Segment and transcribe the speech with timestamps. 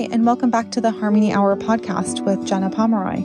[0.00, 3.22] Hi, and welcome back to the Harmony Hour podcast with Jena Pomeroy.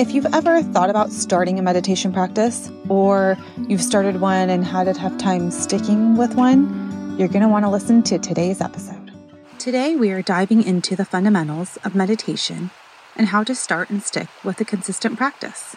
[0.00, 3.36] If you've ever thought about starting a meditation practice, or
[3.68, 7.66] you've started one and had a tough time sticking with one, you're going to want
[7.66, 9.12] to listen to today's episode.
[9.58, 12.70] Today, we are diving into the fundamentals of meditation
[13.14, 15.76] and how to start and stick with a consistent practice.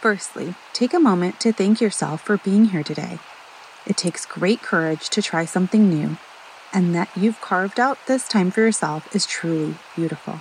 [0.00, 3.20] Firstly, take a moment to thank yourself for being here today.
[3.86, 6.16] It takes great courage to try something new
[6.72, 10.40] and that you've carved out this time for yourself is truly beautiful.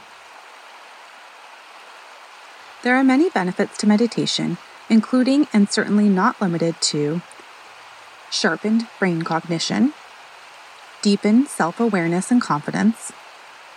[2.84, 4.58] There are many benefits to meditation,
[4.90, 7.22] including and certainly not limited to
[8.30, 9.94] sharpened brain cognition,
[11.02, 13.12] deepened self awareness and confidence,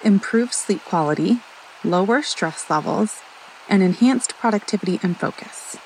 [0.02, 1.40] improved sleep quality,
[1.82, 3.22] lower stress levels,
[3.68, 5.76] and enhanced productivity and focus.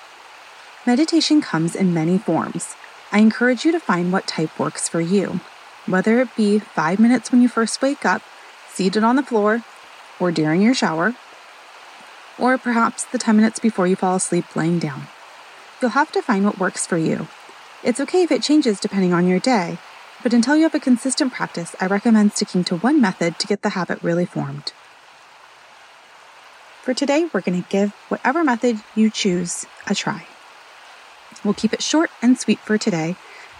[0.87, 2.75] Meditation comes in many forms.
[3.13, 5.41] I encourage you to find what type works for you
[5.87, 8.23] whether it be five minutes when you first wake up,
[8.69, 9.63] seated on the floor,
[10.19, 11.15] or during your shower,
[12.39, 15.07] or perhaps the 10 minutes before you fall asleep laying down.
[15.81, 17.29] You'll have to find what works for you.
[17.83, 19.79] It's okay if it changes depending on your day,
[20.23, 23.63] but until you have a consistent practice, I recommend sticking to one method to get
[23.63, 24.73] the habit really formed.
[26.83, 30.27] For today, we're going to give whatever method you choose a try.
[31.45, 33.17] We'll keep it short and sweet for today,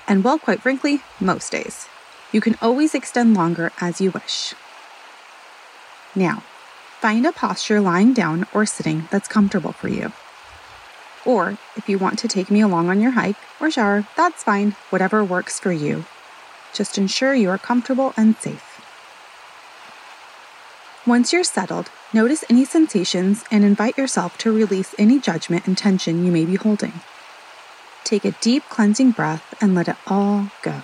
[0.09, 1.87] and well, quite frankly, most days.
[2.35, 4.55] You can always extend longer as you wish.
[6.17, 6.43] Now,
[6.99, 10.11] find a posture lying down or sitting that's comfortable for you.
[11.25, 14.73] Or if you want to take me along on your hike or shower, that's fine,
[14.91, 16.07] whatever works for you.
[16.73, 18.81] Just ensure you are comfortable and safe.
[21.07, 26.27] Once you're settled, notice any sensations and invite yourself to release any judgment and tension
[26.27, 26.95] you may be holding.
[28.03, 30.83] Take a deep cleansing breath and let it all go.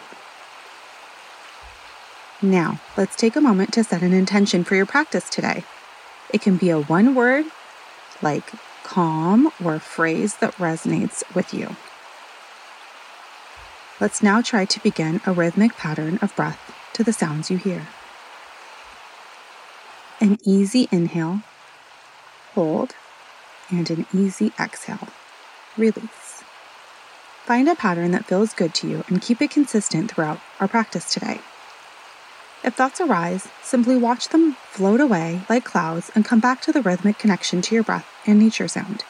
[2.42, 5.62] Now, let's take a moment to set an intention for your practice today.
[6.32, 7.44] It can be a one word,
[8.22, 8.50] like
[8.82, 11.76] calm, or phrase that resonates with you.
[14.00, 17.88] Let's now try to begin a rhythmic pattern of breath to the sounds you hear.
[20.18, 21.42] An easy inhale,
[22.54, 22.94] hold,
[23.68, 25.08] and an easy exhale,
[25.76, 26.42] release.
[27.44, 31.12] Find a pattern that feels good to you and keep it consistent throughout our practice
[31.12, 31.40] today.
[32.62, 36.82] If thoughts arise, simply watch them float away like clouds and come back to the
[36.82, 39.04] rhythmic connection to your breath and nature sound.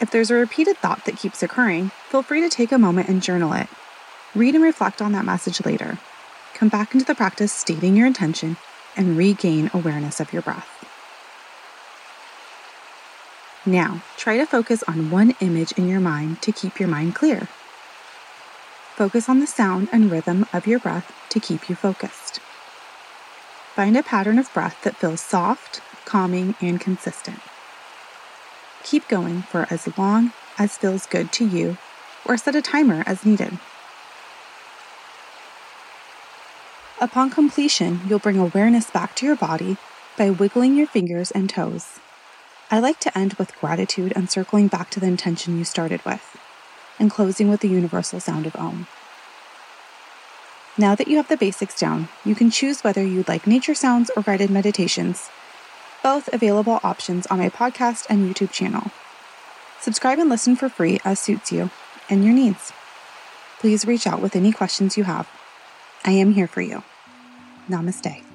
[0.00, 3.20] If there's a repeated thought that keeps occurring, feel free to take a moment and
[3.20, 3.66] journal it.
[4.32, 5.98] Read and reflect on that message later.
[6.54, 8.58] Come back into the practice stating your intention
[8.96, 10.68] and regain awareness of your breath.
[13.66, 17.48] Now, try to focus on one image in your mind to keep your mind clear.
[18.98, 22.40] Focus on the sound and rhythm of your breath to keep you focused.
[23.76, 27.38] Find a pattern of breath that feels soft, calming, and consistent.
[28.82, 31.78] Keep going for as long as feels good to you,
[32.24, 33.60] or set a timer as needed.
[37.00, 39.76] Upon completion, you'll bring awareness back to your body
[40.16, 42.00] by wiggling your fingers and toes.
[42.68, 46.36] I like to end with gratitude and circling back to the intention you started with
[46.98, 48.86] and closing with the universal sound of Om.
[50.76, 54.10] Now that you have the basics down, you can choose whether you'd like nature sounds
[54.14, 55.28] or guided meditations,
[56.02, 58.92] both available options on my podcast and YouTube channel.
[59.80, 61.70] Subscribe and listen for free as suits you
[62.08, 62.72] and your needs.
[63.58, 65.28] Please reach out with any questions you have.
[66.04, 66.84] I am here for you.
[67.68, 68.27] Namaste.